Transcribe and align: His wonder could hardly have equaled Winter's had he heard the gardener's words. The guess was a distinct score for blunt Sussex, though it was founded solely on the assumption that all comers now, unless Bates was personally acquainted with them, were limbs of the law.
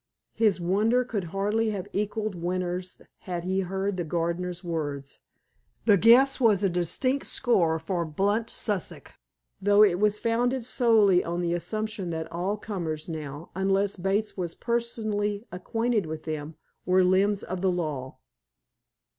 His 0.33 0.59
wonder 0.59 1.03
could 1.05 1.25
hardly 1.25 1.69
have 1.69 1.87
equaled 1.93 2.33
Winter's 2.33 3.03
had 3.19 3.43
he 3.43 3.59
heard 3.59 3.97
the 3.97 4.03
gardener's 4.03 4.63
words. 4.63 5.19
The 5.85 5.95
guess 5.95 6.39
was 6.39 6.63
a 6.63 6.69
distinct 6.69 7.27
score 7.27 7.77
for 7.77 8.03
blunt 8.03 8.49
Sussex, 8.49 9.11
though 9.61 9.83
it 9.83 9.99
was 9.99 10.17
founded 10.19 10.63
solely 10.63 11.23
on 11.23 11.39
the 11.39 11.53
assumption 11.53 12.09
that 12.09 12.31
all 12.31 12.57
comers 12.57 13.07
now, 13.09 13.51
unless 13.53 13.95
Bates 13.95 14.35
was 14.35 14.55
personally 14.55 15.45
acquainted 15.51 16.07
with 16.07 16.23
them, 16.23 16.55
were 16.83 17.03
limbs 17.03 17.43
of 17.43 17.61
the 17.61 17.71
law. 17.71 18.17